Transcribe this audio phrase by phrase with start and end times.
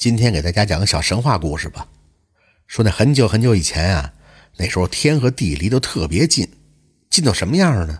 [0.00, 1.86] 今天给大家讲个小神话故事吧。
[2.66, 4.14] 说那很久很久以前啊，
[4.56, 6.48] 那时候天和地离得特别近，
[7.10, 7.98] 近到什么样呢？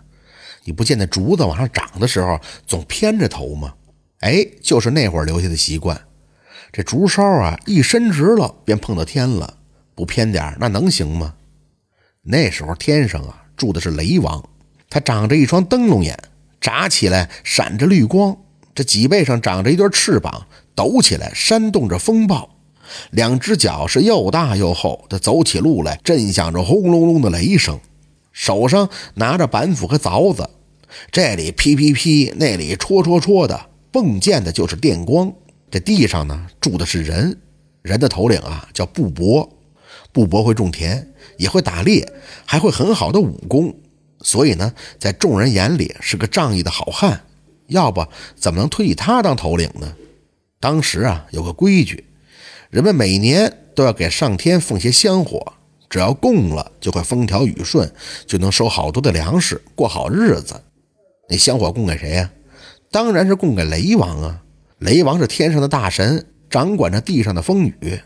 [0.63, 3.75] 你不见那竹子往上长的时候总偏着头吗？
[4.21, 6.01] 哎，就是那会儿留下的习惯。
[6.71, 9.59] 这竹梢啊一伸直了便碰到天了，
[9.93, 11.35] 不偏点那能行吗？
[12.23, 14.43] 那时候天上啊住的是雷王，
[14.89, 16.17] 他长着一双灯笼眼，
[16.59, 18.35] 眨起来闪着绿光，
[18.73, 20.47] 这脊背上长着一对翅膀。
[20.81, 22.49] 抖起来，扇动着风暴，
[23.11, 25.05] 两只脚是又大又厚。
[25.07, 27.79] 他走起路来，震响着轰隆隆的雷声。
[28.31, 30.49] 手上拿着板斧和凿子，
[31.11, 35.31] 这里劈劈劈，那里戳戳戳的，迸溅的就是电光。
[35.69, 37.37] 这地上呢，住的是人，
[37.83, 39.47] 人的头领啊叫布帛。
[40.11, 42.11] 布帛会种田，也会打猎，
[42.43, 43.71] 还会很好的武功，
[44.21, 47.21] 所以呢，在众人眼里是个仗义的好汉。
[47.67, 48.03] 要不
[48.35, 49.93] 怎么能推举他当头领呢？
[50.61, 52.05] 当时啊，有个规矩，
[52.69, 55.53] 人们每年都要给上天奉些香火，
[55.89, 57.91] 只要供了，就会风调雨顺，
[58.27, 60.61] 就能收好多的粮食，过好日子。
[61.27, 62.31] 那香火供给谁呀？
[62.91, 64.43] 当然是供给雷王啊！
[64.77, 67.99] 雷王是天上的大神，掌管着地上的风雨。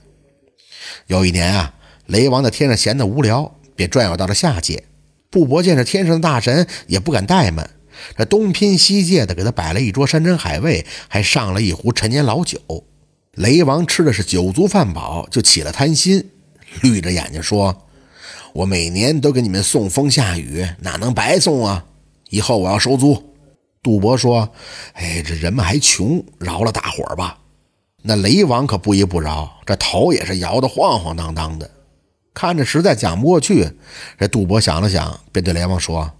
[1.07, 1.73] 有一年啊，
[2.05, 4.83] 雷王在天上闲得无聊，便转悠到了下界。
[5.29, 7.69] 布伯见着天上的大神，也不敢怠慢。
[8.17, 12.59] 这东拼西借的给他摆了一桌山珍海味，还上了一壶陈年老酒。
[13.33, 16.29] 雷王吃的是酒足饭饱，就起了贪心，
[16.81, 17.85] 绿着眼睛说
[18.53, 21.85] ：“我每年都给你们送风下雨，哪能白送啊？
[22.29, 23.33] 以后我要收租。”
[23.83, 24.49] 杜伯说
[24.95, 27.37] ：“哎，这人们还穷，饶了大伙儿吧。”
[28.07, 31.69] 那雷王可不依不饶，这头也是摇得晃晃荡荡的，
[32.33, 33.69] 看着实在讲不过去。
[34.17, 36.11] 这杜伯想了想，便对雷王说。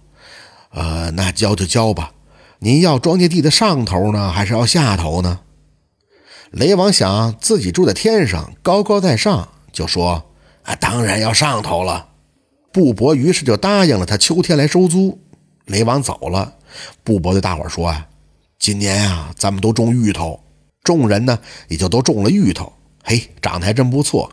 [0.70, 2.12] 呃，那交就交吧。
[2.58, 5.40] 您要庄稼地的上头呢，还是要下头呢？
[6.50, 10.24] 雷王想自己住在天上，高高在上，就说
[10.64, 12.08] ：“啊，当然要上头了。”
[12.72, 15.18] 布帛于是就答应了他秋天来收租。
[15.66, 16.54] 雷王走了，
[17.02, 18.06] 布帛对大伙说：“啊，
[18.58, 20.40] 今年啊，咱们都种芋头。”
[20.82, 21.38] 众人呢，
[21.68, 22.72] 也就都种了芋头。
[23.02, 24.30] 嘿，长得还真不错，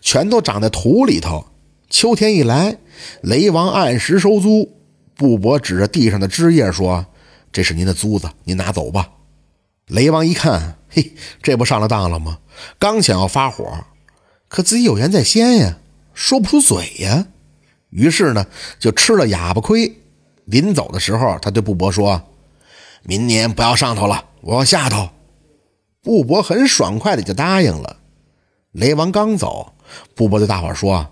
[0.00, 1.44] 全都长在土里头。
[1.90, 2.78] 秋天一来，
[3.22, 4.77] 雷王按时收租。
[5.18, 7.04] 布伯指着地上的枝叶说
[7.50, 9.10] ：“这是您的租子，您拿走吧。”
[9.88, 11.12] 雷王一看，嘿，
[11.42, 12.38] 这不上了当了吗？
[12.78, 13.84] 刚想要发火，
[14.46, 15.78] 可自己有言在先呀，
[16.14, 17.26] 说不出嘴呀。
[17.90, 18.46] 于是呢，
[18.78, 19.92] 就吃了哑巴亏。
[20.44, 22.22] 临走的时候，他对布伯说
[23.02, 25.08] ：“明年不要上头了，我要下头。”
[26.00, 27.96] 布伯很爽快的就答应了。
[28.70, 29.72] 雷王刚走，
[30.14, 31.04] 布伯对大伙说：“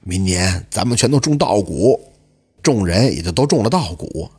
[0.00, 2.00] 明年咱们全都种稻谷。”
[2.70, 4.30] 众人也就都种了稻谷，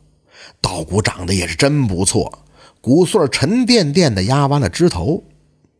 [0.62, 2.38] 稻谷长得也是真不错，
[2.80, 5.22] 谷穗沉甸甸的压弯了枝头。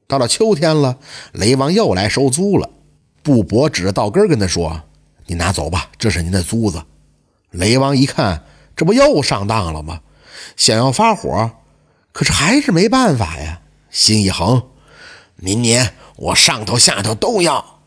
[0.07, 0.99] 到了秋天了，
[1.33, 2.69] 雷王又来收租了。
[3.23, 4.83] 布帛指着稻根跟他说
[5.25, 6.83] ：“你拿走吧，这是您的租子。”
[7.53, 8.45] 雷王一看，
[8.77, 10.03] 这不又上当了吗？
[10.55, 11.53] 想要发火，
[12.13, 13.63] 可是还是没办法呀。
[13.89, 14.63] 心一横，
[15.37, 17.81] 明年我上头下头都要。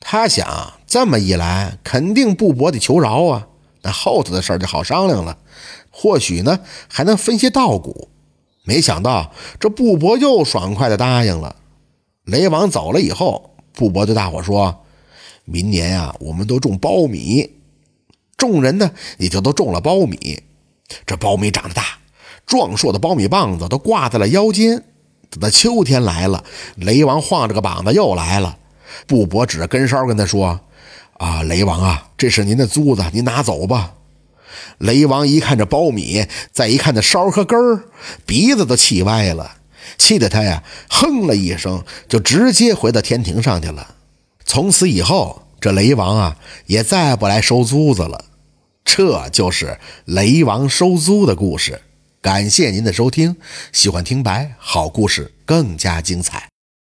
[0.00, 3.48] 他想，这么一来，肯定布帛得求饶啊。
[3.82, 5.36] 那后头的事儿就好商量了，
[5.90, 8.08] 或许呢还能分些稻谷。
[8.64, 11.56] 没想到这布帛又爽快的答应了。
[12.24, 14.84] 雷王走了以后，布帛对大伙说
[15.44, 17.50] ：“明年呀，我们都种苞米。”
[18.38, 20.40] 众人呢也就都种了苞米。
[21.04, 21.98] 这苞米长得大，
[22.46, 24.84] 壮硕的苞米棒子都挂在了腰间。
[25.28, 26.44] 等到秋天来了，
[26.76, 28.58] 雷王晃着个膀子又来了。
[29.08, 30.60] 布帛指着根梢跟他说。
[31.22, 33.94] 啊，雷王啊，这是您的租子，您拿走吧。
[34.78, 37.84] 雷王一看这苞米，再一看这梢和根儿，
[38.26, 39.58] 鼻子都气歪了，
[39.96, 43.94] 气得他呀哼了一声，就直接回到天庭上去了。
[44.44, 48.24] 从此以后，这雷王啊也再不来收租子了。
[48.84, 51.80] 这就是雷王收租的故事。
[52.20, 53.36] 感谢您的收听，
[53.72, 56.51] 喜欢听白好故事更加精彩。